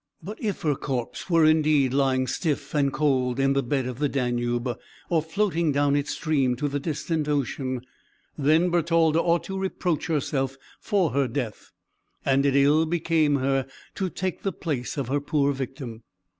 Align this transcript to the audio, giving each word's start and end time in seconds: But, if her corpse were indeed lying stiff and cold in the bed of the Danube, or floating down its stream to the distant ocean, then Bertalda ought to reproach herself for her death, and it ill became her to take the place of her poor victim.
But, 0.23 0.41
if 0.41 0.63
her 0.63 0.73
corpse 0.73 1.29
were 1.29 1.45
indeed 1.45 1.93
lying 1.93 2.25
stiff 2.25 2.73
and 2.73 2.91
cold 2.91 3.39
in 3.39 3.53
the 3.53 3.61
bed 3.61 3.85
of 3.85 3.99
the 3.99 4.09
Danube, 4.09 4.75
or 5.11 5.21
floating 5.21 5.71
down 5.71 5.95
its 5.95 6.09
stream 6.09 6.55
to 6.55 6.67
the 6.67 6.79
distant 6.79 7.27
ocean, 7.29 7.81
then 8.35 8.71
Bertalda 8.71 9.19
ought 9.21 9.43
to 9.43 9.59
reproach 9.59 10.07
herself 10.07 10.57
for 10.79 11.11
her 11.11 11.27
death, 11.27 11.69
and 12.25 12.47
it 12.47 12.55
ill 12.55 12.87
became 12.87 13.35
her 13.35 13.67
to 13.93 14.09
take 14.09 14.41
the 14.41 14.51
place 14.51 14.97
of 14.97 15.07
her 15.07 15.21
poor 15.21 15.51
victim. 15.53 16.01